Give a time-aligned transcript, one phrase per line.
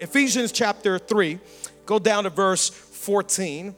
[0.00, 1.40] Ephesians chapter 3,
[1.84, 3.74] go down to verse 14.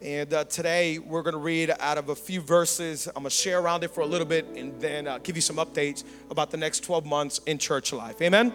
[0.00, 3.06] And uh, today we're going to read out of a few verses.
[3.08, 5.42] I'm going to share around it for a little bit and then uh, give you
[5.42, 8.22] some updates about the next 12 months in church life.
[8.22, 8.54] Amen?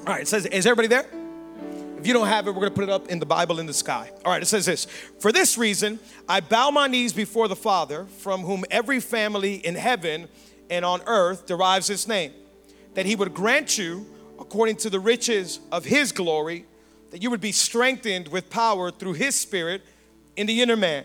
[0.00, 1.06] All right, it says, is everybody there?
[1.96, 3.64] If you don't have it, we're going to put it up in the Bible in
[3.64, 4.10] the sky.
[4.22, 4.84] All right, it says this
[5.18, 5.98] For this reason,
[6.28, 10.28] I bow my knees before the Father, from whom every family in heaven
[10.68, 12.32] and on earth derives its name,
[12.92, 14.06] that he would grant you
[14.40, 16.64] according to the riches of his glory,
[17.10, 19.82] that you would be strengthened with power through his spirit
[20.36, 21.04] in the inner man,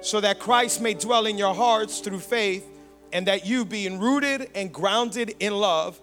[0.00, 2.66] so that Christ may dwell in your hearts through faith,
[3.12, 5.98] and that you, being rooted and grounded in love,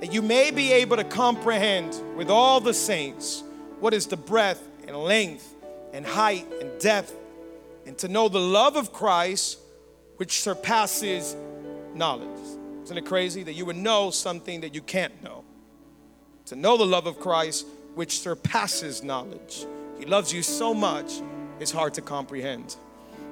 [0.00, 3.44] that you may be able to comprehend with all the saints
[3.80, 5.54] what is the breadth and length
[5.92, 7.14] and height and depth,
[7.86, 9.58] and to know the love of Christ
[10.16, 11.36] which surpasses
[11.94, 12.28] knowledge.
[12.84, 15.44] Isn't it crazy that you would know something that you can't know?
[16.50, 17.64] To know the love of Christ,
[17.94, 19.66] which surpasses knowledge.
[20.00, 21.22] He loves you so much,
[21.60, 22.74] it's hard to comprehend.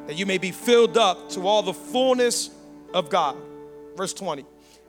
[0.07, 2.51] That you may be filled up to all the fullness
[2.95, 3.37] of God.
[3.97, 4.45] Verse 20.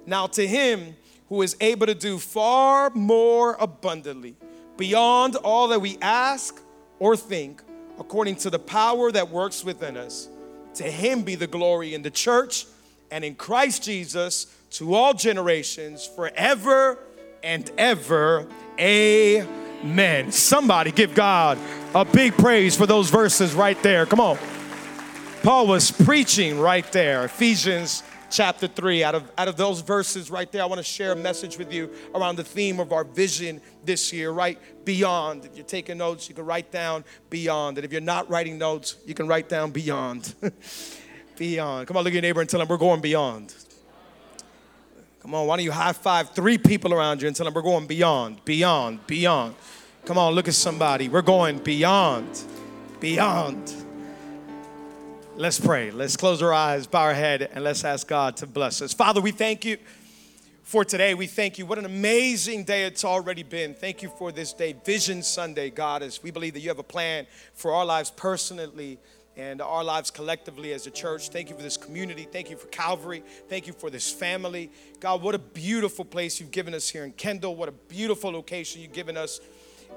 [0.05, 0.95] Now, to him
[1.27, 4.35] who is able to do far more abundantly,
[4.77, 6.61] beyond all that we ask
[6.99, 7.63] or think,
[7.97, 10.29] according to the power that works within us,
[10.75, 12.67] to him be the glory in the church
[13.09, 16.99] and in Christ Jesus to all generations forever
[17.43, 18.47] and ever.
[18.79, 20.31] Amen.
[20.31, 21.57] Somebody give God
[21.93, 24.05] a big praise for those verses right there.
[24.05, 24.37] Come on.
[25.43, 27.25] Paul was preaching right there.
[27.25, 29.03] Ephesians chapter 3.
[29.03, 31.73] Out of, out of those verses right there, I want to share a message with
[31.73, 34.59] you around the theme of our vision this year, right?
[34.85, 35.45] Beyond.
[35.45, 37.77] If you're taking notes, you can write down beyond.
[37.77, 40.33] And if you're not writing notes, you can write down beyond.
[41.37, 41.87] beyond.
[41.87, 43.53] Come on, look at your neighbor and tell them we're going beyond.
[45.21, 47.61] Come on, why don't you high five three people around you and tell them we're
[47.61, 49.55] going beyond, beyond, beyond.
[50.05, 51.09] Come on, look at somebody.
[51.09, 52.41] We're going beyond,
[52.99, 53.73] beyond.
[55.35, 55.91] Let's pray.
[55.91, 58.93] Let's close our eyes, bow our head, and let's ask God to bless us.
[58.93, 59.77] Father, we thank you
[60.63, 61.13] for today.
[61.13, 61.65] We thank you.
[61.65, 63.73] What an amazing day it's already been.
[63.73, 66.83] Thank you for this day, Vision Sunday, God, as we believe that you have a
[66.83, 68.99] plan for our lives personally
[69.39, 71.29] and our lives collectively as a church.
[71.29, 72.27] Thank you for this community.
[72.29, 73.23] Thank you for Calvary.
[73.47, 74.69] Thank you for this family.
[74.99, 77.55] God, what a beautiful place you've given us here in Kendall.
[77.55, 79.39] What a beautiful location you've given us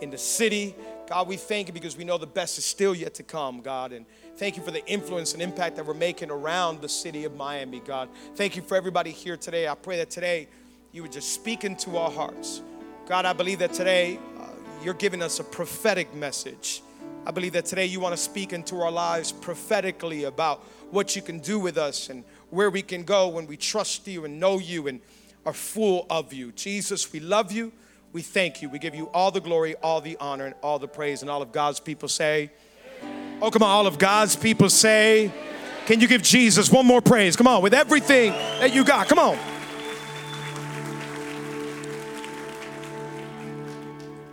[0.01, 0.77] in the city.
[1.09, 3.91] God, we thank you because we know the best is still yet to come, God.
[3.93, 7.35] And thank you for the influence and impact that we're making around the city of
[7.35, 8.11] Miami, God.
[8.37, 9.67] Thank you for everybody here today.
[9.67, 10.47] I pray that today
[10.93, 12.63] you would just speak into our hearts.
[13.09, 14.47] God, I believe that today uh,
[14.85, 16.81] you're giving us a prophetic message
[17.25, 20.59] I believe that today you want to speak into our lives prophetically about
[20.91, 24.25] what you can do with us and where we can go when we trust you
[24.25, 25.01] and know you and
[25.47, 26.51] are full of you.
[26.53, 27.71] Jesus, we love you.
[28.13, 28.69] We thank you.
[28.69, 31.23] We give you all the glory, all the honor, and all the praise.
[31.23, 32.51] And all of God's people say,
[33.41, 35.33] Oh, come on, all of God's people say,
[35.87, 37.37] Can you give Jesus one more praise?
[37.37, 39.09] Come on, with everything that you got.
[39.09, 39.39] Come on.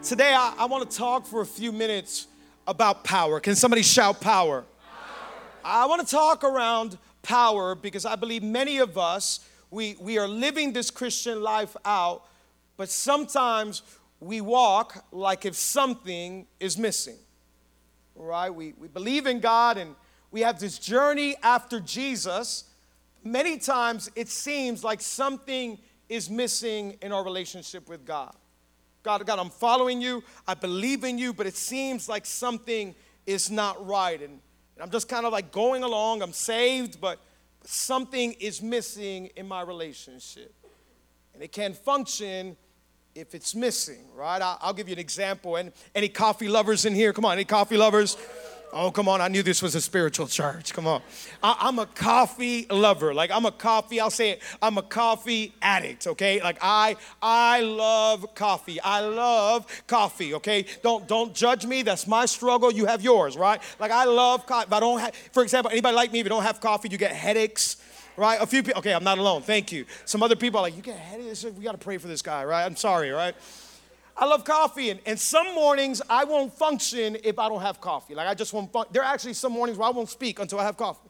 [0.02, 2.29] Today, I, I want to talk for a few minutes
[2.70, 3.40] about power.
[3.40, 4.62] Can somebody shout power?
[4.62, 4.66] power.
[5.66, 9.40] I want to talk around power because I believe many of us,
[9.72, 12.26] we, we are living this Christian life out,
[12.78, 13.82] but sometimes
[14.20, 17.18] we walk like if something is missing.
[18.16, 18.54] Right?
[18.54, 19.96] We, we believe in God and
[20.30, 22.66] we have this journey after Jesus.
[23.24, 28.36] Many times it seems like something is missing in our relationship with God.
[29.04, 30.24] God, God, I'm following you.
[30.48, 32.96] I believe in you, but it seems like something
[33.26, 34.22] is not right.
[34.22, 36.22] And, and I'm just kind of like going along.
[36.22, 37.20] I'm saved, but,
[37.64, 40.54] something is missing in my relationship.
[41.34, 42.58] And it can't function
[43.16, 44.42] if it's missing, right?
[44.42, 45.56] I'll, I'll give you an example.
[45.56, 47.14] And any coffee lovers in here?
[47.14, 48.18] Come on, any coffee lovers?
[48.72, 49.20] Oh, come on.
[49.20, 50.74] I knew this was a spiritual church.
[50.74, 51.02] Come on.
[51.42, 53.14] I, am a coffee lover.
[53.14, 54.42] Like I'm a coffee, I'll say it.
[54.62, 56.42] I'm a coffee addict, okay?
[56.42, 58.80] Like I I love coffee.
[58.82, 60.66] I love coffee, okay?
[60.84, 61.82] Don't don't judge me.
[61.82, 62.72] That's my struggle.
[62.72, 63.62] You have yours, right?
[63.80, 64.68] Like I love coffee.
[64.68, 66.98] If I don't have, for example, anybody like me, if you don't have coffee, you
[66.98, 67.78] get headaches
[68.18, 68.42] right?
[68.42, 69.86] A few people, okay, I'm not alone, thank you.
[70.04, 72.66] Some other people are like, you get headaches, we gotta pray for this guy, right?
[72.66, 73.34] I'm sorry, right?
[74.20, 78.16] I love coffee, and, and some mornings I won't function if I don't have coffee.
[78.16, 78.72] Like I just won't.
[78.72, 81.10] Fun- there are actually some mornings where I won't speak until I have coffee.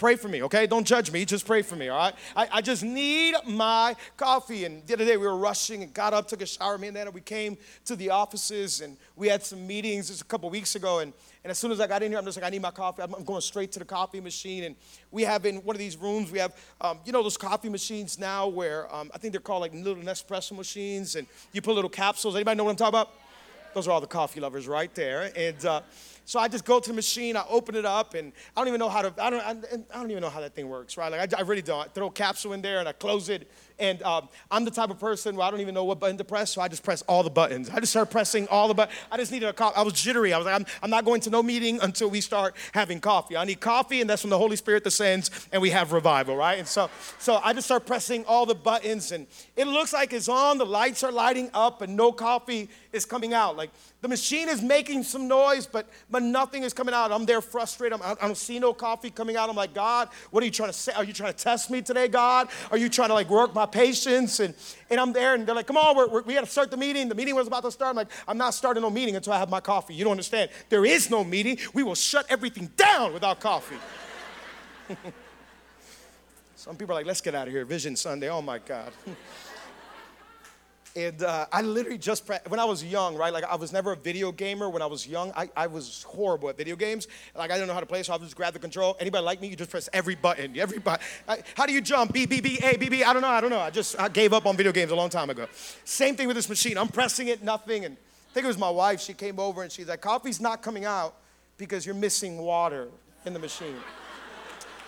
[0.00, 0.66] pray for me, okay?
[0.66, 2.14] Don't judge me, just pray for me, all right?
[2.34, 4.64] I, I just need my coffee.
[4.64, 6.96] And the other day we were rushing and got up, took a shower, me and
[6.96, 10.74] Anna, we came to the offices and we had some meetings just a couple weeks
[10.74, 11.00] ago.
[11.00, 12.70] And, and as soon as I got in here, I'm just like, I need my
[12.70, 13.02] coffee.
[13.02, 14.64] I'm, going straight to the coffee machine.
[14.64, 14.76] And
[15.10, 18.18] we have in one of these rooms, we have, um, you know, those coffee machines
[18.18, 21.88] now where um, I think they're called like little Nespresso machines and you put little
[21.88, 22.34] capsules.
[22.34, 23.14] Anybody know what I'm talking about?
[23.72, 25.32] Those are all the coffee lovers right there.
[25.34, 25.80] And, uh,
[26.30, 28.78] so I just go to the machine, I open it up, and I don't even
[28.78, 31.10] know how to, I don't, I, I don't even know how that thing works, right?
[31.10, 31.86] Like, I, I really don't.
[31.86, 33.50] I throw a capsule in there and I close it.
[33.80, 36.24] And um, I'm the type of person where I don't even know what button to
[36.24, 37.70] press, so I just press all the buttons.
[37.70, 38.96] I just start pressing all the buttons.
[39.10, 39.76] I just needed a coffee.
[39.76, 40.32] I was jittery.
[40.32, 43.36] I was like, I'm, I'm not going to no meeting until we start having coffee.
[43.36, 46.58] I need coffee, and that's when the Holy Spirit descends and we have revival, right?
[46.58, 50.28] And so, so I just start pressing all the buttons, and it looks like it's
[50.28, 53.56] on, the lights are lighting up, and no coffee is coming out.
[53.56, 53.70] Like,
[54.02, 57.12] the machine is making some noise, but, but nothing is coming out.
[57.12, 58.00] I'm there frustrated.
[58.00, 59.50] I'm, I don't see no coffee coming out.
[59.50, 60.92] I'm like, God, what are you trying to say?
[60.92, 62.48] Are you trying to test me today, God?
[62.70, 64.40] Are you trying to like work my patience?
[64.40, 64.54] And,
[64.90, 66.76] and I'm there, and they're like, come on, we're, we're, we got to start the
[66.76, 67.08] meeting.
[67.08, 67.90] The meeting was about to start.
[67.90, 69.94] I'm like, I'm not starting no meeting until I have my coffee.
[69.94, 70.50] You don't understand.
[70.68, 71.58] There is no meeting.
[71.74, 73.78] We will shut everything down without coffee.
[76.56, 77.64] Some people are like, let's get out of here.
[77.64, 78.28] Vision Sunday.
[78.28, 78.92] Oh my God.
[80.96, 83.32] And uh, I literally just, when I was young, right?
[83.32, 84.68] Like I was never a video gamer.
[84.68, 87.06] When I was young, I, I was horrible at video games.
[87.36, 88.96] Like I didn't know how to play, so I would just grab the control.
[88.98, 89.48] Anybody like me?
[89.48, 90.58] You just press every button.
[90.58, 91.06] Every button.
[91.54, 92.12] How do you jump?
[92.12, 93.04] B, B, B, A, B, B.
[93.04, 93.28] I don't know.
[93.28, 93.60] I don't know.
[93.60, 95.46] I just I gave up on video games a long time ago.
[95.84, 96.76] Same thing with this machine.
[96.76, 97.84] I'm pressing it, nothing.
[97.84, 99.00] And I think it was my wife.
[99.00, 101.14] She came over and she's like, coffee's not coming out
[101.56, 102.88] because you're missing water
[103.24, 103.76] in the machine.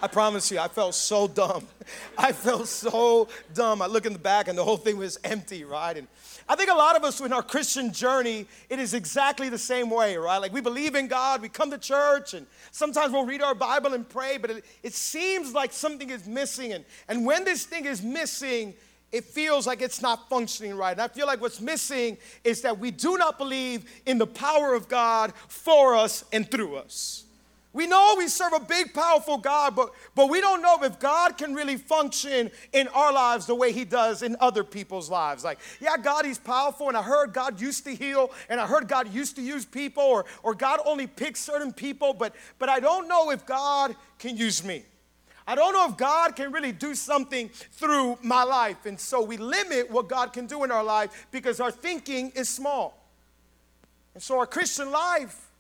[0.03, 1.69] I promise you, I felt so dumb.
[2.19, 3.81] I felt so dumb.
[3.81, 5.97] I look in the back and the whole thing was empty, right?
[5.97, 6.09] And
[6.49, 9.91] I think a lot of us in our Christian journey, it is exactly the same
[9.91, 10.39] way, right?
[10.39, 13.95] Like we believe in God, we come to church, and sometimes we'll read our Bible
[13.95, 16.73] and pray, but it, it seems like something is missing.
[16.73, 18.75] And, and when this thing is missing,
[19.13, 20.93] it feels like it's not functioning right.
[20.93, 24.75] And I feel like what's missing is that we do not believe in the power
[24.75, 27.25] of God for us and through us.
[27.75, 31.39] We know we serve a big, powerful God, but, but we don't know if God
[31.39, 35.43] can really function in our lives the way He does in other people's lives.
[35.43, 38.89] Like, yeah, God, He's powerful, and I heard God used to heal, and I heard
[38.89, 42.79] God used to use people, or, or God only picks certain people, but, but I
[42.79, 44.85] don't know if God can use me.
[45.47, 48.87] I don't know if God can really do something through my life.
[48.87, 52.49] And so we limit what God can do in our life because our thinking is
[52.49, 53.03] small.
[54.15, 55.52] And so our Christian life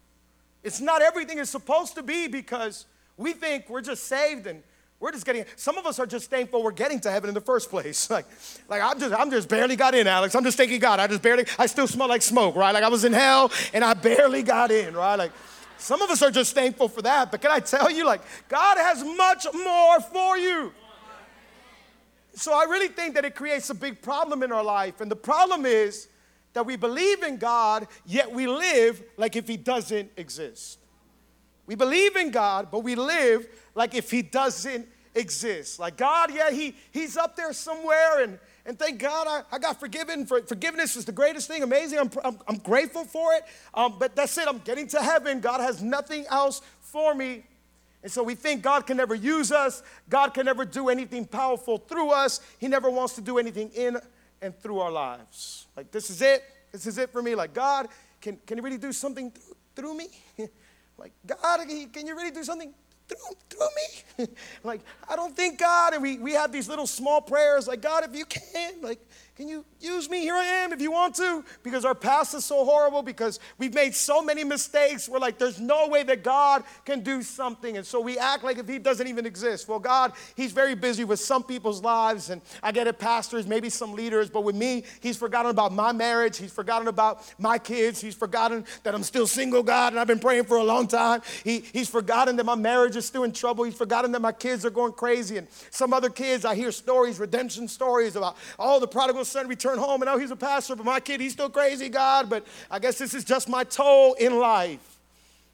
[0.62, 2.86] it's not everything is supposed to be because
[3.16, 4.62] we think we're just saved and
[5.00, 7.40] we're just getting some of us are just thankful we're getting to heaven in the
[7.40, 8.08] first place.
[8.10, 8.26] Like
[8.68, 10.34] like i'm just i'm just barely got in alex.
[10.34, 11.00] I'm just thanking god.
[11.00, 12.72] I just barely i still smell like smoke right?
[12.72, 15.16] Like i was in hell and i barely got in right?
[15.16, 15.32] Like
[15.78, 17.32] some of us are just thankful for that.
[17.32, 20.72] But can i tell you like god has much more for you.
[22.34, 25.00] So i really think that it creates a big problem in our life.
[25.00, 26.06] And the problem is
[26.52, 30.78] that we believe in God, yet we live like if He doesn't exist.
[31.66, 35.78] We believe in God, but we live like if He doesn't exist.
[35.78, 39.80] Like God, yeah, He He's up there somewhere, and and thank God I, I got
[39.80, 40.24] forgiven.
[40.24, 41.98] For, forgiveness is the greatest thing, amazing.
[41.98, 43.42] I'm, I'm, I'm grateful for it.
[43.74, 44.46] Um, but that's it.
[44.46, 45.40] I'm getting to heaven.
[45.40, 47.44] God has nothing else for me.
[48.04, 49.82] And so we think God can never use us.
[50.08, 52.40] God can never do anything powerful through us.
[52.58, 53.98] He never wants to do anything in
[54.42, 55.66] and through our lives.
[55.76, 56.42] Like, this is it.
[56.72, 57.34] This is it for me.
[57.34, 57.88] Like, God,
[58.20, 60.08] can, can you really do something through, through me?
[60.98, 61.60] like, God,
[61.92, 62.74] can you really do something
[63.08, 64.28] through, through me?
[64.64, 68.04] like, I don't think God, and we, we have these little small prayers like, God,
[68.04, 69.00] if you can, like,
[69.34, 70.20] can you use me?
[70.20, 71.42] Here I am if you want to.
[71.62, 75.08] Because our past is so horrible, because we've made so many mistakes.
[75.08, 77.78] We're like, there's no way that God can do something.
[77.78, 79.68] And so we act like if He doesn't even exist.
[79.68, 82.28] Well, God, He's very busy with some people's lives.
[82.28, 84.28] And I get it, pastors, maybe some leaders.
[84.28, 86.36] But with me, He's forgotten about my marriage.
[86.36, 88.02] He's forgotten about my kids.
[88.02, 91.22] He's forgotten that I'm still single, God, and I've been praying for a long time.
[91.42, 93.64] He, he's forgotten that my marriage is still in trouble.
[93.64, 95.38] He's forgotten that my kids are going crazy.
[95.38, 99.80] And some other kids, I hear stories, redemption stories about all the prodigal son returned
[99.80, 102.78] home, and now he's a pastor, but my kid, he's still crazy, God, but I
[102.78, 104.98] guess this is just my toll in life.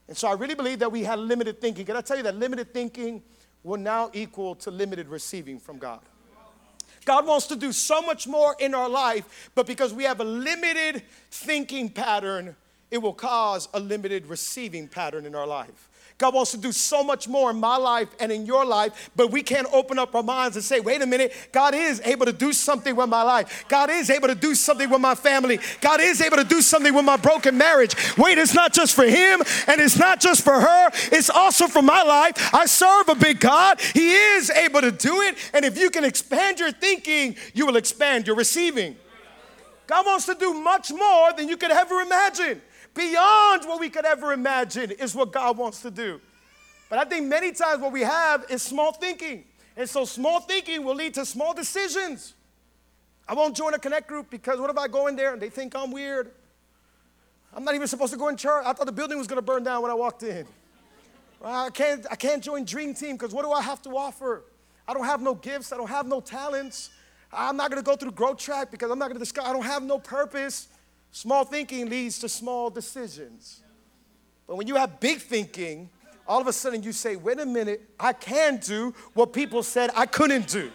[0.08, 1.84] And so I really believe that we had limited thinking.
[1.84, 3.22] Can I tell you that limited thinking
[3.62, 6.00] will now equal to limited receiving from God?
[7.04, 10.24] God wants to do so much more in our life, but because we have a
[10.24, 12.54] limited thinking pattern,
[12.90, 15.87] it will cause a limited receiving pattern in our life.
[16.18, 19.30] God wants to do so much more in my life and in your life, but
[19.30, 22.32] we can't open up our minds and say, wait a minute, God is able to
[22.32, 23.64] do something with my life.
[23.68, 25.60] God is able to do something with my family.
[25.80, 27.94] God is able to do something with my broken marriage.
[28.16, 31.82] Wait, it's not just for him and it's not just for her, it's also for
[31.82, 32.52] my life.
[32.52, 33.80] I serve a big God.
[33.80, 35.36] He is able to do it.
[35.54, 38.96] And if you can expand your thinking, you will expand your receiving.
[39.86, 42.60] God wants to do much more than you could ever imagine.
[42.98, 46.20] Beyond what we could ever imagine is what God wants to do.
[46.90, 49.44] But I think many times what we have is small thinking.
[49.76, 52.34] And so small thinking will lead to small decisions.
[53.28, 55.48] I won't join a connect group because what if I go in there and they
[55.48, 56.32] think I'm weird?
[57.54, 58.64] I'm not even supposed to go in church.
[58.66, 60.44] I thought the building was going to burn down when I walked in.
[61.44, 64.42] I can't, I can't join Dream Team because what do I have to offer?
[64.88, 65.72] I don't have no gifts.
[65.72, 66.90] I don't have no talents.
[67.32, 69.46] I'm not going to go through growth track because I'm not going to discover.
[69.46, 70.66] I don't have no purpose.
[71.10, 73.62] Small thinking leads to small decisions.
[74.46, 75.90] But when you have big thinking,
[76.26, 79.90] all of a sudden you say, wait a minute, I can do what people said
[79.94, 80.70] I couldn't do.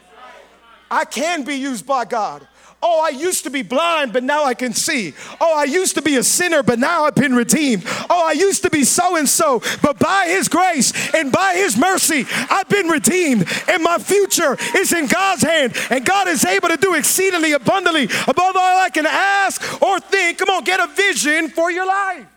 [0.89, 2.47] I can be used by God.
[2.85, 5.13] Oh, I used to be blind, but now I can see.
[5.39, 7.83] Oh, I used to be a sinner, but now I've been redeemed.
[8.09, 11.77] Oh, I used to be so and so, but by His grace and by His
[11.77, 13.49] mercy, I've been redeemed.
[13.69, 15.77] And my future is in God's hand.
[15.89, 20.39] And God is able to do exceedingly abundantly above all I can ask or think.
[20.39, 22.27] Come on, get a vision for your life.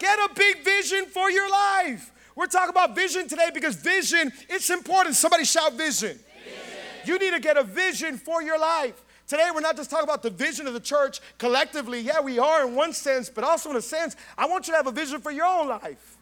[0.00, 2.10] Get a big vision for your life.
[2.34, 5.14] We're talking about vision today because vision, it's important.
[5.14, 6.18] Somebody shout vision.
[6.18, 6.62] vision.
[7.04, 9.03] You need to get a vision for your life.
[9.26, 12.00] Today, we're not just talking about the vision of the church collectively.
[12.00, 14.76] Yeah, we are in one sense, but also in a sense, I want you to
[14.76, 16.16] have a vision for your own life.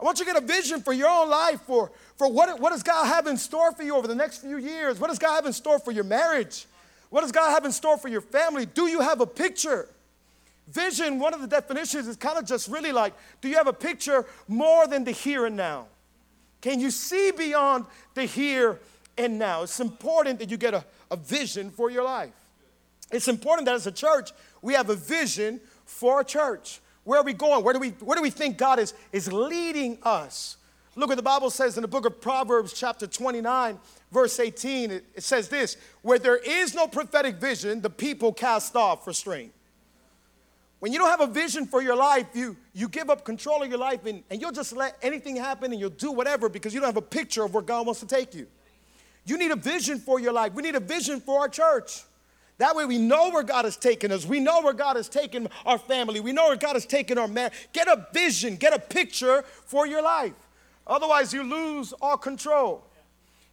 [0.00, 2.70] I want you to get a vision for your own life, for, for what, what
[2.70, 4.98] does God have in store for you over the next few years?
[5.00, 6.66] What does God have in store for your marriage?
[7.10, 8.64] What does God have in store for your family?
[8.64, 9.88] Do you have a picture?
[10.68, 13.72] Vision, one of the definitions is kind of just really like, do you have a
[13.72, 15.86] picture more than the here and now?
[16.60, 18.78] Can you see beyond the here
[19.16, 19.62] and now?
[19.62, 22.34] It's important that you get a, a vision for your life.
[23.10, 24.30] It's important that as a church,
[24.62, 26.80] we have a vision for a church.
[27.04, 27.64] Where are we going?
[27.64, 30.58] Where do we, where do we think God is, is leading us?
[30.94, 33.78] Look what the Bible says in the book of Proverbs, chapter 29,
[34.10, 34.90] verse 18.
[34.90, 39.52] It, it says this Where there is no prophetic vision, the people cast off restraint.
[40.80, 43.68] When you don't have a vision for your life, you, you give up control of
[43.68, 46.80] your life and, and you'll just let anything happen and you'll do whatever because you
[46.80, 48.46] don't have a picture of where God wants to take you.
[49.28, 50.54] You need a vision for your life.
[50.54, 52.02] We need a vision for our church.
[52.58, 54.26] That way we know where God has taken us.
[54.26, 56.18] We know where God has taken our family.
[56.18, 57.52] We know where God has taken our man.
[57.72, 60.32] Get a vision, get a picture for your life.
[60.86, 62.84] Otherwise, you lose all control.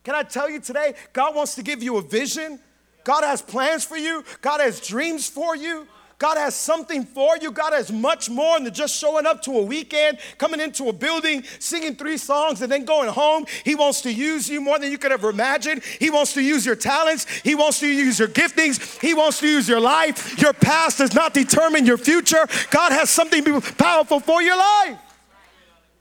[0.04, 2.60] Can I tell you today, God wants to give you a vision.
[3.04, 4.24] God has plans for you.
[4.42, 5.88] God has dreams for you.
[6.18, 7.52] God has something for you.
[7.52, 11.44] God has much more than just showing up to a weekend, coming into a building,
[11.60, 13.46] singing three songs, and then going home.
[13.66, 15.82] He wants to use you more than you could ever imagine.
[16.00, 17.26] He wants to use your talents.
[17.42, 19.02] He wants to use your giftings.
[19.02, 20.42] He wants to use your life.
[20.42, 22.48] Your past does not determine your future.
[22.70, 23.44] God has something
[23.78, 24.98] powerful for your life.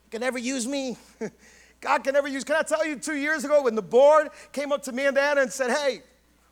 [0.05, 0.95] You can never use me.
[1.81, 2.45] God can never use.
[2.45, 5.17] Can I tell you, two years ago, when the board came up to me and
[5.17, 6.03] Anna and said, Hey,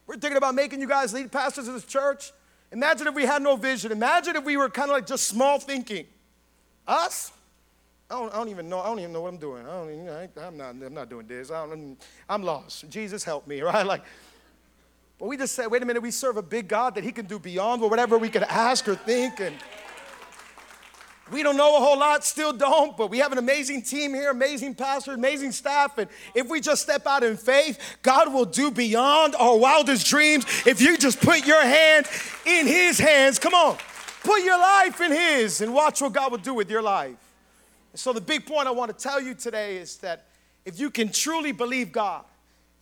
[0.06, 2.34] we're thinking about making you guys lead pastors of this church.
[2.74, 3.92] Imagine if we had no vision.
[3.92, 6.08] Imagine if we were kind of like just small thinking.
[6.88, 7.32] Us?
[8.10, 8.80] I don't, I don't, even know.
[8.80, 9.64] I don't even know what I'm doing.
[9.66, 11.52] I don't even, I, am not, I'm not doing this.
[11.52, 12.90] I am I'm lost.
[12.90, 13.86] Jesus help me, right?
[13.86, 14.04] Like,
[15.20, 17.28] but we just said, wait a minute, we serve a big God that He can
[17.28, 19.40] do beyond whatever we could ask or think.
[19.40, 19.56] And
[21.32, 24.30] we don't know a whole lot, still don't, but we have an amazing team here,
[24.32, 25.98] amazing pastor, amazing staff.
[25.98, 30.46] And if we just step out in faith, God will do beyond our wildest dreams.
[30.68, 32.08] If you just put your hand
[32.46, 33.78] in His hands, come on,
[34.24, 37.16] put your life in His and watch what God will do with your life.
[37.94, 40.26] And so, the big point I want to tell you today is that
[40.66, 42.26] if you can truly believe God,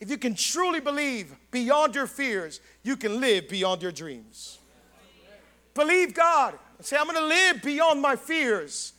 [0.00, 4.58] if you can truly believe beyond your fears, you can live beyond your dreams.
[5.74, 8.92] Believe God say, I'm going to live beyond my fears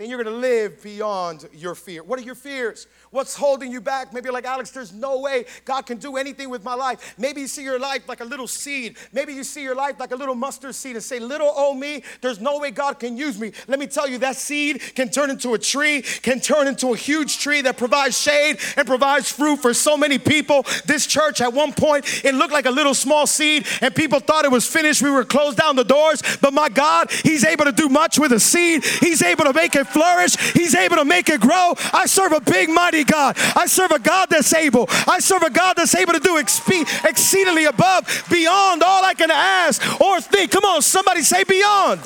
[0.00, 2.02] then you're going to live beyond your fear.
[2.02, 2.86] What are your fears?
[3.12, 4.12] What's holding you back?
[4.12, 7.16] Maybe like Alex, there's no way God can do anything with my life.
[7.18, 8.98] Maybe you see your life like a little seed.
[9.12, 12.04] Maybe you see your life like a little mustard seed and say, Little old me,
[12.20, 13.50] there's no way God can use me.
[13.66, 16.96] Let me tell you, that seed can turn into a tree, can turn into a
[16.96, 20.64] huge tree that provides shade and provides fruit for so many people.
[20.86, 24.44] This church, at one point, it looked like a little small seed, and people thought
[24.44, 25.02] it was finished.
[25.02, 28.30] We were closed down the doors, but my God, He's able to do much with
[28.30, 28.84] a seed.
[28.84, 30.36] He's able to make it flourish.
[30.52, 31.74] He's able to make it grow.
[31.92, 33.36] I serve a big, mighty God.
[33.56, 34.86] I serve a God that's able.
[35.06, 39.30] I serve a God that's able to do expe- exceedingly above, beyond all I can
[39.30, 40.50] ask or think.
[40.50, 42.00] Come on, somebody say beyond.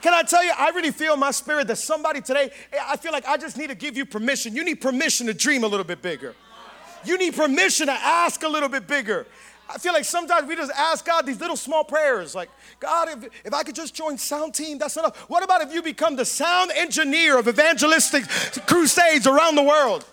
[0.00, 2.50] can I tell you, I really feel my spirit that somebody today,
[2.88, 4.54] I feel like I just need to give you permission.
[4.54, 6.34] You need permission to dream a little bit bigger.
[7.04, 9.26] You need permission to ask a little bit bigger.
[9.68, 13.46] I feel like sometimes we just ask God these little small prayers like, God, if,
[13.46, 15.16] if I could just join sound team, that's enough.
[15.30, 18.24] What about if you become the sound engineer of evangelistic
[18.66, 20.04] crusades around the world?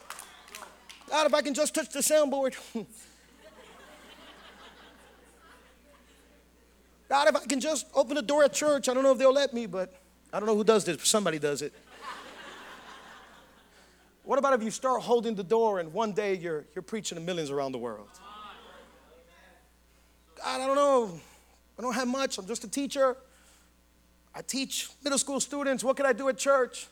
[1.10, 2.55] God, if I can just touch the soundboard.
[7.10, 9.34] God, if I can just open the door at church, I don't know if they'll
[9.34, 9.93] let me, but
[10.31, 11.74] I don't know who does this, but somebody does it.
[14.24, 17.22] what about if you start holding the door and one day you're, you're preaching to
[17.22, 18.08] millions around the world?
[20.43, 21.19] I don't know.
[21.77, 22.38] I don't have much.
[22.38, 23.15] I'm just a teacher.
[24.33, 25.83] I teach middle school students.
[25.83, 26.88] What can I do at church?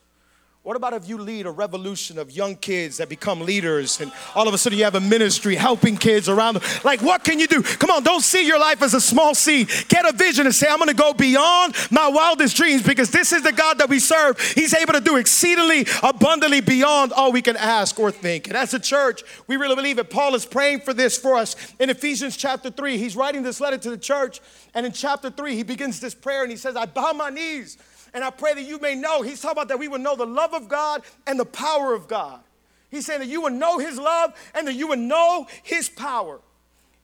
[0.62, 4.46] What about if you lead a revolution of young kids that become leaders and all
[4.46, 6.64] of a sudden you have a ministry helping kids around them?
[6.84, 7.64] Like, what can you do?
[7.64, 9.70] Come on, don't see your life as a small seed.
[9.88, 13.42] Get a vision and say, I'm gonna go beyond my wildest dreams because this is
[13.42, 14.38] the God that we serve.
[14.52, 18.50] He's able to do exceedingly abundantly beyond all we can ask or think.
[18.50, 20.10] And as a church, we really believe it.
[20.10, 22.98] Paul is praying for this for us in Ephesians chapter 3.
[22.98, 24.42] He's writing this letter to the church,
[24.74, 27.78] and in chapter 3, he begins this prayer and he says, I bow my knees
[28.14, 29.22] and I pray that you may know.
[29.22, 32.08] He's talking about that we will know the love of God and the power of
[32.08, 32.42] God.
[32.90, 36.40] He's saying that you will know His love and that you will know His power.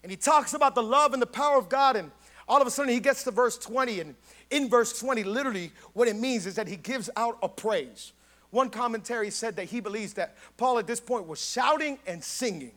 [0.06, 1.96] And he talks about the love and the power of God.
[1.96, 2.12] And
[2.48, 4.02] all of a sudden, he gets to verse 20.
[4.02, 4.16] And
[4.52, 8.14] in verse 20, literally, what it means is that he gives out a praise.
[8.52, 12.74] One commentary said that he believes that Paul at this point was shouting and singing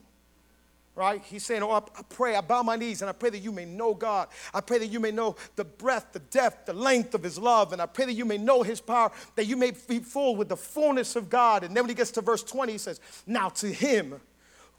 [0.98, 1.22] right?
[1.24, 3.52] He's saying, Oh, I, I, pray, I bow my knees, and I pray that you
[3.52, 4.28] may know God.
[4.52, 7.72] I pray that you may know the breadth, the depth, the length of His love,
[7.72, 10.48] and I pray that you may know His power, that you may be full with
[10.48, 11.62] the fullness of God.
[11.62, 14.20] And then when he gets to verse 20, he says, Now to Him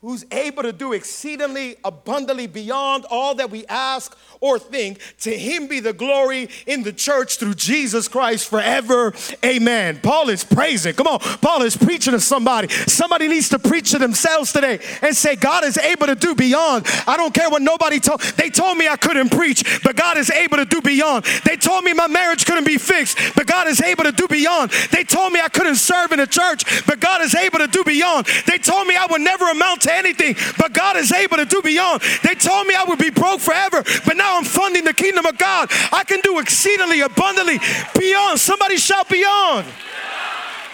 [0.01, 5.00] who's able to do exceedingly abundantly beyond all that we ask or think.
[5.20, 9.13] To him be the glory in the church through Jesus Christ forever.
[9.44, 10.00] Amen.
[10.01, 10.94] Paul is praising.
[10.94, 11.20] Come on.
[11.20, 12.70] Paul is preaching to somebody.
[12.70, 16.86] Somebody needs to preach to themselves today and say, God is able to do beyond.
[17.06, 18.22] I don't care what nobody told.
[18.22, 21.25] They told me I couldn't preach, but God is able to do beyond.
[21.44, 24.72] They told me my marriage couldn't be fixed, but God is able to do beyond.
[24.94, 27.84] They told me I couldn't serve in a church, but God is able to do
[27.84, 28.27] beyond.
[28.48, 31.46] They told me I would never amount to to anything, but God is able to
[31.46, 32.01] do beyond.
[32.24, 35.38] They told me I would be broke forever, but now I'm funding the kingdom of
[35.38, 35.69] God.
[35.91, 37.60] I can do exceedingly abundantly
[37.98, 38.39] beyond.
[38.39, 39.65] Somebody shout beyond.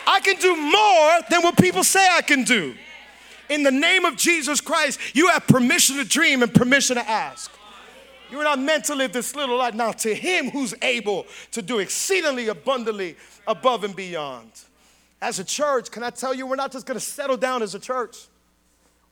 [0.08, 2.76] I can do more than what people say I can do.
[3.50, 7.52] In the name of Jesus Christ, you have permission to dream and permission to ask.
[8.32, 9.76] You are not meant to live this little life.
[9.76, 13.18] Now, to him who's able to do exceedingly abundantly
[13.48, 14.50] above and beyond.
[15.22, 17.80] As a church, can I tell you, we're not just gonna settle down as a
[17.80, 18.18] church.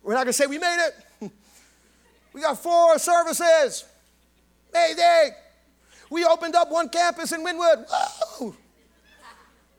[0.03, 1.31] We're not going to say we made it.
[2.33, 3.85] We got four services.
[4.71, 5.35] Amazing.
[6.09, 7.85] We opened up one campus in Wynwood.
[7.87, 8.55] Whoa.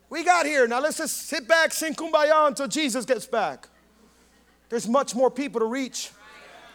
[0.09, 0.69] We got here.
[0.69, 3.69] Now let's just sit back, sing kumbaya until Jesus gets back.
[4.69, 6.13] There's much more people to reach.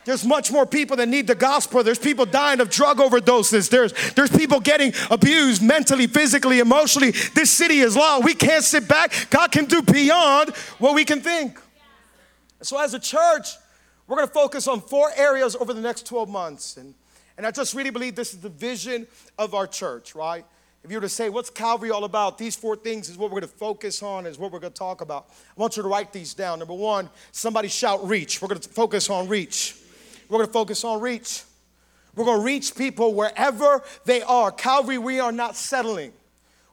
[0.05, 1.83] There's much more people that need the gospel.
[1.83, 3.69] There's people dying of drug overdoses.
[3.69, 7.12] There's, there's people getting abused mentally, physically, emotionally.
[7.12, 8.23] This city is lost.
[8.25, 9.13] We can't sit back.
[9.29, 11.59] God can do beyond what we can think.
[12.62, 13.56] So, as a church,
[14.08, 16.78] we're going to focus on four areas over the next 12 months.
[16.78, 16.93] And,
[17.38, 20.43] and I just really believe this is the vision of our church, right?
[20.84, 22.38] If you were to say, what's Calvary all about?
[22.38, 24.80] These four things is what we're going to focus on, is what we're going to
[24.80, 25.28] talk about.
[25.30, 26.60] I want you to write these down.
[26.60, 28.41] Number one, somebody shout reach.
[28.41, 29.76] We're going to focus on reach.
[30.30, 31.43] We're going to focus on reach.
[32.15, 34.52] We're going to reach people wherever they are.
[34.52, 36.13] Calvary, we are not settling.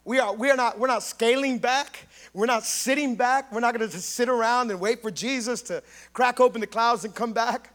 [0.07, 2.07] We are, we are not, we're not scaling back.
[2.33, 3.53] We're not sitting back.
[3.53, 6.67] We're not going to just sit around and wait for Jesus to crack open the
[6.69, 7.75] clouds and come back.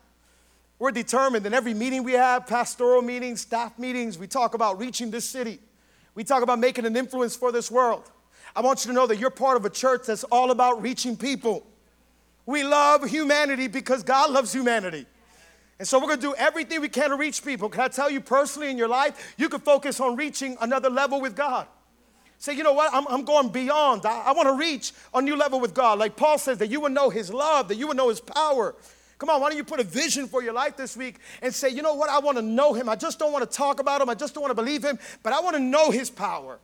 [0.80, 5.12] We're determined in every meeting we have, pastoral meetings, staff meetings, we talk about reaching
[5.12, 5.60] this city.
[6.15, 8.10] We talk about making an influence for this world.
[8.56, 11.17] I want you to know that you're part of a church that's all about reaching
[11.17, 11.67] people.
[12.46, 15.06] We love humanity because God loves humanity.
[15.80, 17.67] And so we're going to do everything we can to reach people.
[17.67, 21.20] Can I tell you personally in your life, you can focus on reaching another level
[21.20, 21.67] with God.
[22.41, 22.91] Say, you know what?
[22.91, 24.04] I'm, I'm going beyond.
[24.04, 25.99] I, I want to reach a new level with God.
[25.99, 28.73] Like Paul says, that you would know his love, that you would know his power.
[29.19, 31.69] Come on, why don't you put a vision for your life this week and say,
[31.69, 32.10] you know what?
[32.10, 32.89] I want to know him.
[32.89, 34.10] I just don't want to talk about him.
[34.10, 36.58] I just don't want to believe him, but I want to know his power.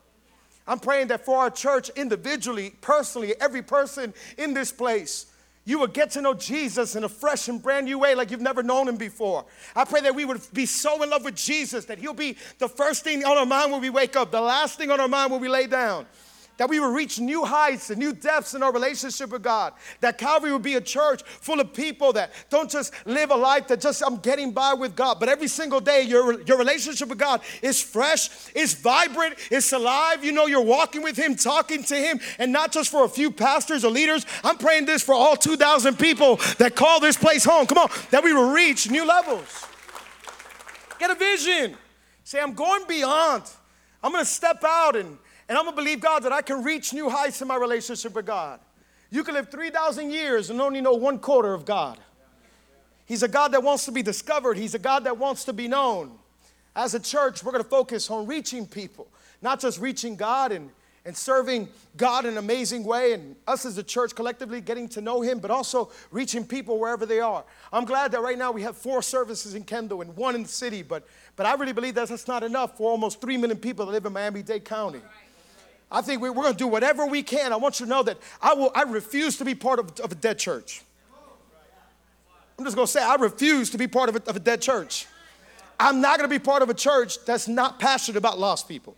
[0.67, 5.27] I'm praying that for our church individually, personally, every person in this place,
[5.67, 8.39] you would get to know Jesus in a fresh and brand new way like you've
[8.39, 9.43] never known him before.
[9.75, 12.69] I pray that we would be so in love with Jesus that he'll be the
[12.69, 15.29] first thing on our mind when we wake up, the last thing on our mind
[15.29, 16.05] when we lay down.
[16.57, 19.73] That we would reach new heights and new depths in our relationship with God.
[20.01, 23.67] That Calvary would be a church full of people that don't just live a life
[23.67, 27.19] that just I'm getting by with God, but every single day your, your relationship with
[27.19, 30.23] God is fresh, it's vibrant, it's alive.
[30.23, 33.31] You know, you're walking with Him, talking to Him, and not just for a few
[33.31, 34.25] pastors or leaders.
[34.43, 37.67] I'm praying this for all 2,000 people that call this place home.
[37.67, 39.65] Come on, that we will reach new levels.
[40.99, 41.75] Get a vision.
[42.23, 43.43] Say, I'm going beyond.
[44.03, 45.17] I'm gonna step out and
[45.49, 48.25] and I'm gonna believe God that I can reach new heights in my relationship with
[48.25, 48.59] God.
[49.09, 51.97] You can live 3,000 years and only know one quarter of God.
[53.05, 55.67] He's a God that wants to be discovered, He's a God that wants to be
[55.67, 56.11] known.
[56.75, 59.07] As a church, we're gonna focus on reaching people,
[59.41, 60.69] not just reaching God and,
[61.05, 64.99] and serving God in an amazing way, and us as a church collectively getting to
[64.99, 67.45] know Him, but also reaching people wherever they are.
[67.71, 70.49] I'm glad that right now we have four services in Kendall and one in the
[70.49, 71.07] city, but,
[71.37, 74.05] but I really believe that that's not enough for almost three million people that live
[74.05, 74.99] in Miami Dade County.
[75.91, 77.53] I think we're going to do whatever we can.
[77.53, 80.11] I want you to know that I, will, I refuse to be part of, of
[80.11, 80.81] a dead church.
[82.57, 84.61] I'm just going to say, I refuse to be part of a, of a dead
[84.61, 85.05] church.
[85.79, 88.95] I'm not going to be part of a church that's not passionate about lost people.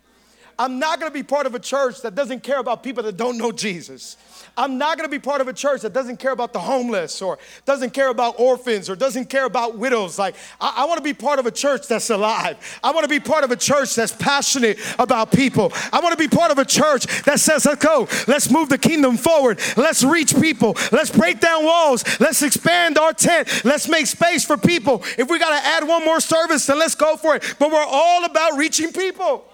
[0.60, 3.38] I'm not to be part of a church that doesn't care about people that don't
[3.38, 4.18] know Jesus.
[4.58, 7.40] I'm not to be part of a church that doesn't care about the homeless or
[7.66, 10.20] doesn't care about orphans or doesn't care about widows.
[10.20, 12.58] Like, I, I want to be part of a church that's alive.
[12.84, 15.72] I want to be part of a church that's passionate about people.
[15.94, 18.78] I want to be part of a church that says, let's go, let's move the
[18.78, 24.08] kingdom forward, let's reach people, let's break down walls, let's expand our tent, let's make
[24.08, 25.04] space for people.
[25.18, 27.56] If we got to add one more service, then let's go for it.
[27.60, 29.46] But we're all about reaching people.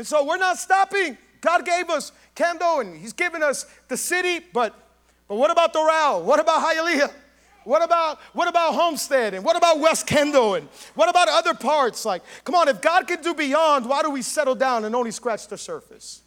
[0.00, 1.18] And so we're not stopping.
[1.42, 4.74] God gave us Kendall and He's given us the city, but
[5.28, 6.22] but what about Doral?
[6.22, 7.12] What about Hialeah?
[7.64, 9.34] What about what about Homestead?
[9.34, 10.54] And what about West Kendall?
[10.54, 12.06] And what about other parts?
[12.06, 15.10] Like, come on, if God can do beyond, why do we settle down and only
[15.10, 16.22] scratch the surface?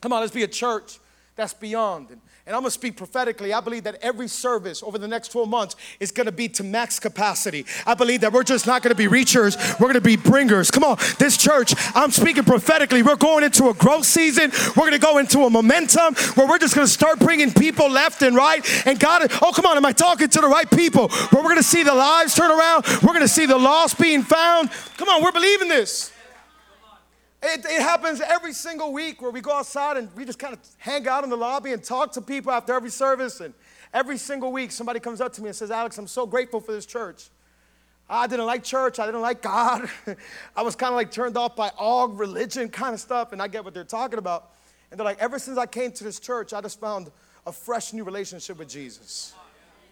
[0.00, 0.98] Come on, let's be a church
[1.36, 2.10] that's beyond.
[2.10, 3.52] And and I'm gonna speak prophetically.
[3.52, 7.00] I believe that every service over the next 12 months is gonna be to max
[7.00, 7.66] capacity.
[7.84, 10.70] I believe that we're just not gonna be reachers, we're gonna be bringers.
[10.70, 13.02] Come on, this church, I'm speaking prophetically.
[13.02, 16.76] We're going into a growth season, we're gonna go into a momentum where we're just
[16.76, 18.64] gonna start bringing people left and right.
[18.86, 21.08] And God, oh, come on, am I talking to the right people?
[21.08, 24.70] Where we're gonna see the lives turn around, we're gonna see the lost being found.
[24.98, 26.12] Come on, we're believing this.
[27.48, 30.58] It, it, happens every single week where we go outside and we just kind of
[30.78, 33.40] hang out in the lobby and talk to people after every service.
[33.40, 33.54] And
[33.94, 36.72] every single week, somebody comes up to me and says, Alex, I'm so grateful for
[36.72, 37.28] this church.
[38.10, 38.98] I didn't like church.
[38.98, 39.88] I didn't like God.
[40.56, 43.46] I was kind of like turned off by all religion kind of stuff, and I
[43.46, 44.50] get what they're talking about.
[44.90, 47.12] And they're like, ever since I came to this church, I just found
[47.46, 49.34] a fresh new relationship with Jesus.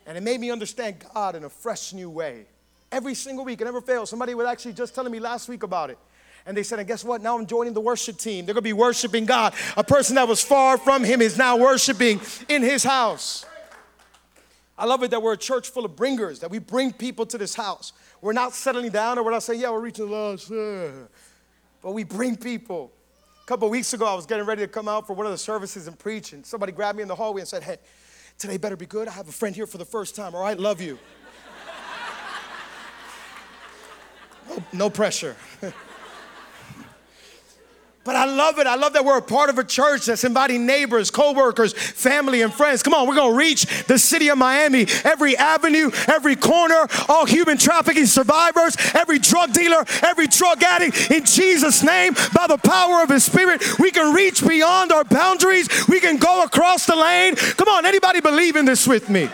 [0.07, 2.47] And it made me understand God in a fresh new way.
[2.90, 4.11] Every single week, it never fails.
[4.11, 5.99] Somebody was actually just telling me last week about it.
[6.47, 7.23] And they said, and guess what?
[7.23, 8.45] Now I'm joining the worship team.
[8.45, 9.55] They're gonna be worshiping God.
[9.77, 13.47] A person that was far from him is now worshiping in his house.
[14.77, 17.39] I love it that we're a church full of bringers, that we bring people to
[17.39, 17.93] this house.
[18.21, 20.51] We're not settling down or we're not saying, yeah, we're reaching the lost.
[21.81, 22.93] But we bring people.
[23.43, 25.39] A couple weeks ago, I was getting ready to come out for one of the
[25.39, 27.77] services and preach, and somebody grabbed me in the hallway and said, hey,
[28.39, 29.07] today better be good.
[29.07, 30.59] I have a friend here for the first time, all right?
[30.59, 30.99] Love you.
[34.49, 35.37] no, no pressure.
[38.05, 38.67] But I love it.
[38.67, 42.53] I love that we're a part of a church that's inviting neighbors, co-workers, family, and
[42.53, 42.83] friends.
[42.83, 47.57] Come on, we're gonna reach the city of Miami, every avenue, every corner, all human
[47.57, 51.11] trafficking survivors, every drug dealer, every drug addict.
[51.11, 55.88] In Jesus' name, by the power of His Spirit, we can reach beyond our boundaries.
[55.88, 57.37] We can go across the lane.
[57.37, 59.31] Come on, anybody believe in this with me?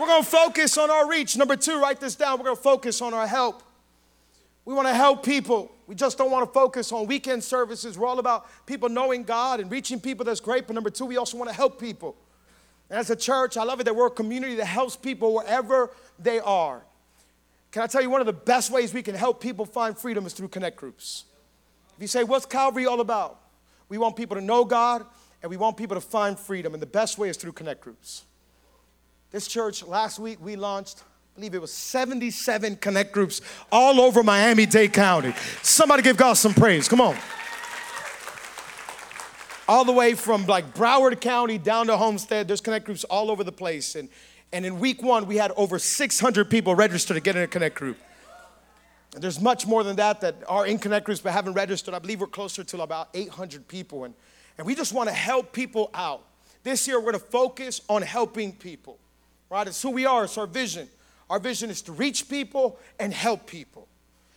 [0.00, 1.36] We're gonna focus on our reach.
[1.36, 2.38] Number two, write this down.
[2.38, 3.62] We're gonna focus on our help.
[4.64, 5.70] We wanna help people.
[5.92, 7.98] We just don't want to focus on weekend services.
[7.98, 10.24] We're all about people knowing God and reaching people.
[10.24, 10.66] That's great.
[10.66, 12.16] But number two, we also want to help people.
[12.88, 15.90] And as a church, I love it that we're a community that helps people wherever
[16.18, 16.82] they are.
[17.72, 20.24] Can I tell you one of the best ways we can help people find freedom
[20.24, 21.24] is through connect groups?
[21.96, 23.38] If you say, What's Calvary all about?
[23.90, 25.04] We want people to know God
[25.42, 26.72] and we want people to find freedom.
[26.72, 28.24] And the best way is through connect groups.
[29.30, 33.40] This church, last week, we launched I believe it was 77 connect groups
[33.70, 35.32] all over Miami Dade County.
[35.62, 36.88] Somebody give God some praise.
[36.88, 37.16] Come on.
[39.66, 43.44] All the way from like Broward County down to Homestead, there's connect groups all over
[43.44, 43.94] the place.
[43.94, 44.10] And,
[44.52, 47.76] and in week one, we had over 600 people registered to get in a connect
[47.76, 47.96] group.
[49.14, 51.94] And there's much more than that that are in connect groups but haven't registered.
[51.94, 54.04] I believe we're closer to about 800 people.
[54.04, 54.12] And,
[54.58, 56.26] and we just want to help people out.
[56.62, 58.98] This year, we're going to focus on helping people,
[59.48, 59.66] right?
[59.66, 60.90] It's who we are, it's our vision.
[61.32, 63.88] Our vision is to reach people and help people.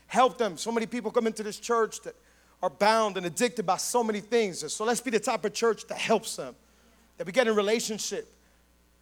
[0.08, 0.56] Help them.
[0.56, 2.16] So many people come into this church that
[2.64, 4.72] are bound and addicted by so many things.
[4.72, 6.56] So let's be the type of church that helps them,
[7.18, 8.32] that we get in relationship.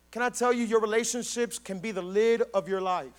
[0.09, 3.13] Can I tell you, your relationships can be the lid of your life.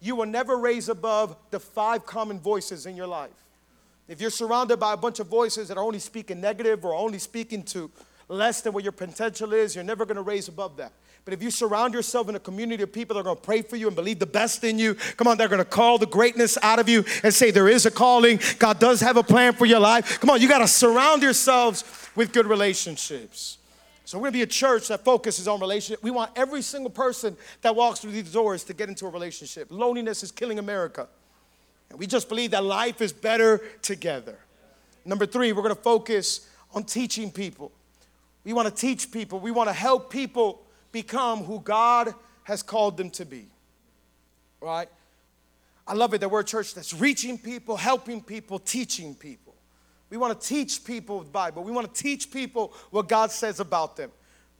[0.00, 3.44] You will never raise above the five common voices in your life.
[4.08, 7.18] If you're surrounded by a bunch of voices that are only speaking negative or only
[7.18, 7.90] speaking to
[8.28, 10.92] less than what your potential is, you're never going to raise above that.
[11.24, 13.62] But if you surround yourself in a community of people that are going to pray
[13.62, 16.06] for you and believe the best in you, come on, they're going to call the
[16.06, 18.38] greatness out of you and say there is a calling.
[18.58, 20.20] God does have a plan for your life.
[20.20, 21.82] Come on, you got to surround yourselves
[22.14, 23.56] with good relationships.
[24.04, 26.02] So we're going to be a church that focuses on relationship.
[26.02, 29.68] We want every single person that walks through these doors to get into a relationship.
[29.70, 31.08] Loneliness is killing America.
[31.88, 34.36] And we just believe that life is better together.
[35.06, 37.72] Number three, we're going to focus on teaching people.
[38.44, 39.40] We want to teach people.
[39.40, 40.60] We want to help people
[40.94, 43.48] become who God has called them to be.
[44.62, 44.88] Right?
[45.86, 49.54] I love it that we're a church that's reaching people, helping people, teaching people.
[50.08, 51.64] We want to teach people the Bible.
[51.64, 54.10] We want to teach people what God says about them.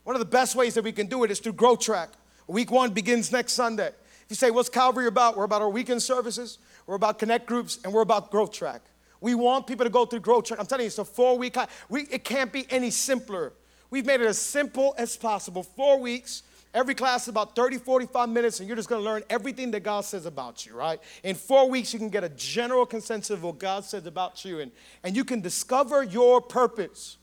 [0.02, 2.10] One of the best ways that we can do it is through Growth Track.
[2.46, 3.88] Week one begins next Sunday.
[3.88, 5.36] If you say, What's Calvary about?
[5.36, 8.82] We're about our weekend services, we're about connect groups, and we're about Growth Track.
[9.20, 10.60] We want people to go through Growth Track.
[10.60, 11.56] I'm telling you, it's a four week,
[11.88, 13.52] we, it can't be any simpler.
[13.94, 15.62] We've made it as simple as possible.
[15.62, 16.42] Four weeks.
[16.74, 20.04] Every class is about 30, 45 minutes, and you're just gonna learn everything that God
[20.04, 20.98] says about you, right?
[21.22, 24.58] In four weeks, you can get a general consensus of what God says about you,
[24.58, 24.72] and,
[25.04, 27.18] and you can discover your purpose.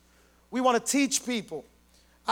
[0.50, 1.66] We wanna teach people.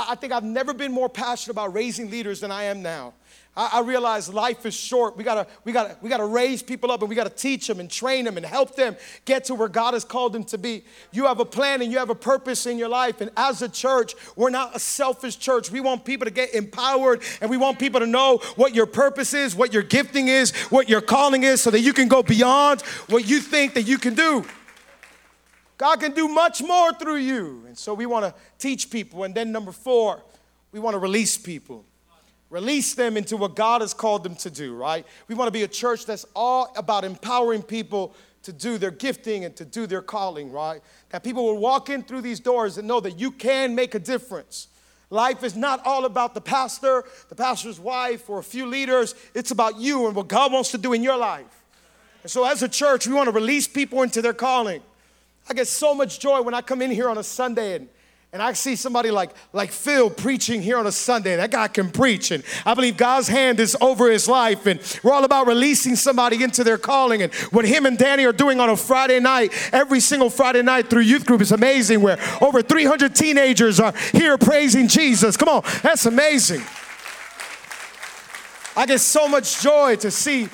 [0.09, 3.13] I, think I've never been more passionate about raising leaders than I am now.
[3.55, 5.17] I realize life is short.
[5.17, 7.91] We gotta, we gotta, we gotta raise people up and we gotta teach them and
[7.91, 10.83] train them and help them get to where God has called them to be.
[11.11, 13.19] You have a plan and you have a purpose in your life.
[13.19, 15.71] And as a church, we're not a selfish church.
[15.71, 19.33] We want people to get empowered and we want people to know what your purpose
[19.33, 22.81] is, what your gifting is, what your calling is, so that you can go beyond
[23.09, 24.45] what you think that you can do.
[25.79, 27.63] God can do much more through you.
[27.65, 29.23] And so we want to teach people.
[29.23, 30.21] And then number four,
[30.73, 31.85] we want to release people.
[32.49, 35.05] Release them into what God has called them to do, right?
[35.29, 38.13] We want to be a church that's all about empowering people
[38.43, 40.81] to do their gifting and to do their calling, right?
[41.11, 43.99] That people will walk in through these doors and know that you can make a
[43.99, 44.67] difference.
[45.09, 49.15] Life is not all about the pastor, the pastor's wife, or a few leaders.
[49.33, 51.63] It's about you and what God wants to do in your life.
[52.21, 54.81] And so, as a church, we want to release people into their calling.
[55.49, 57.89] I get so much joy when I come in here on a Sunday and
[58.31, 61.35] and I see somebody like, like Phil preaching here on a Sunday.
[61.35, 62.29] That guy can preach.
[62.29, 64.67] And I believe God's hand is over his life.
[64.67, 67.23] And we're all about releasing somebody into their calling.
[67.23, 70.91] And what him and Danny are doing on a Friday night, every single Friday night
[70.91, 75.35] through youth group is amazing, where over 300 teenagers are here praising Jesus.
[75.35, 76.61] Come on, that's amazing.
[78.77, 80.49] I get so much joy to see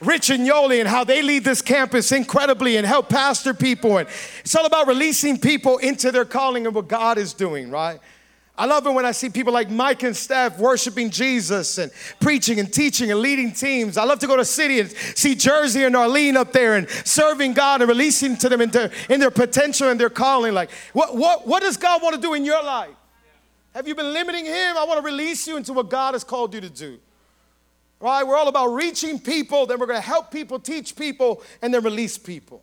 [0.00, 3.98] Rich and Yoli and how they lead this campus incredibly and help pastor people.
[3.98, 4.08] And
[4.40, 8.00] it's all about releasing people into their calling and what God is doing, right?
[8.58, 12.58] I love it when I see people like Mike and Steph worshiping Jesus and preaching
[12.58, 13.96] and teaching and leading teams.
[13.96, 17.52] I love to go to city and see Jersey and Arlene up there and serving
[17.52, 20.54] God and releasing to them into in their potential and their calling.
[20.54, 22.90] Like, what, what, what does God want to do in your life?
[23.74, 24.76] Have you been limiting Him?
[24.76, 26.98] I want to release you into what God has called you to do.
[28.00, 28.24] Right?
[28.24, 31.82] We're all about reaching people, then we're going to help people, teach people, and then
[31.82, 32.62] release people.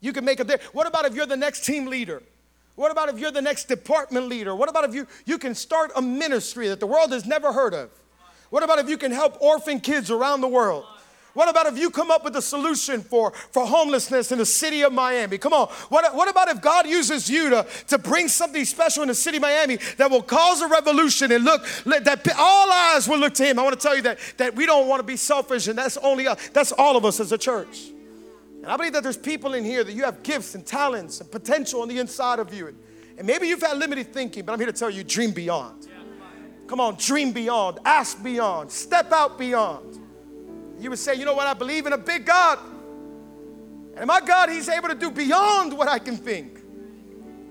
[0.00, 0.74] You can make a difference.
[0.74, 2.22] What about if you're the next team leader?
[2.74, 4.56] What about if you're the next department leader?
[4.56, 7.74] What about if you, you can start a ministry that the world has never heard
[7.74, 7.90] of?
[8.50, 10.84] What about if you can help orphan kids around the world?
[11.34, 14.82] What about if you come up with a solution for, for homelessness in the city
[14.82, 15.38] of Miami?
[15.38, 15.68] Come on.
[15.88, 19.38] What, what about if God uses you to, to bring something special in the city
[19.38, 23.44] of Miami that will cause a revolution and look, that all eyes will look to
[23.44, 23.58] Him?
[23.58, 25.96] I want to tell you that, that we don't want to be selfish, and that's
[25.98, 27.88] only us, that's all of us as a church.
[28.62, 31.30] And I believe that there's people in here that you have gifts and talents and
[31.30, 32.68] potential on the inside of you.
[32.68, 32.78] And,
[33.16, 35.88] and maybe you've had limited thinking, but I'm here to tell you dream beyond.
[36.66, 40.01] Come on, dream beyond, ask beyond, step out beyond
[40.82, 42.58] you would say, you know what, I believe in a big God.
[43.96, 46.58] And my God, He's able to do beyond what I can think.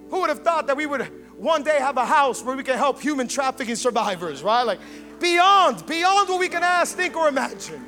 [0.10, 1.04] Who would have thought that we would
[1.38, 4.64] one day have a house where we can help human trafficking survivors, right?
[4.64, 4.80] Like
[5.20, 7.86] beyond, beyond what we can ask, think, or imagine.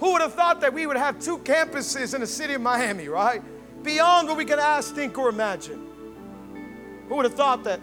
[0.00, 3.08] Who would have thought that we would have two campuses in the city of Miami,
[3.08, 3.42] right?
[3.82, 5.86] Beyond what we can ask, think, or imagine.
[7.08, 7.80] Who would have thought that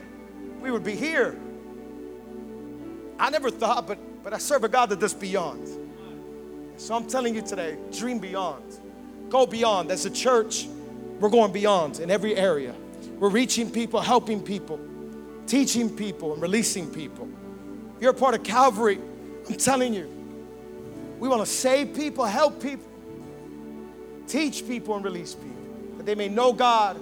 [0.62, 1.38] we would be here?
[3.18, 5.85] I never thought, but, but I serve a God that does beyond.
[6.78, 8.64] So I'm telling you today dream beyond.
[9.30, 9.92] Go beyond.
[9.92, 10.68] As a church,
[11.20, 12.76] we're going beyond in every area.
[13.18, 14.80] We're reaching people, helping people,
[15.48, 17.30] teaching people, and releasing people.
[17.96, 19.00] If you're a part of Calvary,
[19.48, 20.10] I'm telling you,
[21.20, 22.88] we want to save people, help people,
[24.28, 25.56] teach people, and release people.
[25.98, 27.00] that they may know God,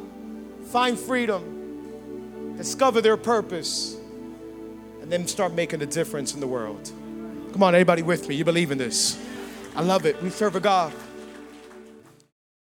[0.68, 3.98] find freedom, discover their purpose,
[5.02, 6.92] and then start making a difference in the world.
[7.52, 8.36] Come on, everybody with me.
[8.36, 9.20] You believe in this?
[9.76, 10.22] I love it.
[10.22, 10.94] We serve a God